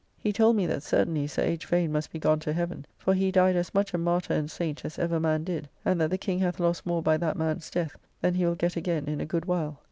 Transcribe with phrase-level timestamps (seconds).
[0.17, 1.67] He told me that certainly Sir H.
[1.67, 4.83] Vane must be gone to Heaven, for he died as much a martyr and saint
[4.83, 7.95] as ever man did; and that the King hath lost more by that man's death,
[8.19, 9.77] than he will get again a good while.